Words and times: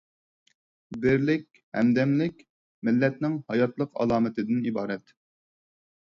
بىرلىك، 1.01 1.59
ھەمدەملىك— 1.79 2.39
مىللەتنىڭ 2.89 3.35
ھاياتلىق 3.51 3.91
ئالامىتىدىن 4.05 4.63
ئىبارەت. 4.71 5.13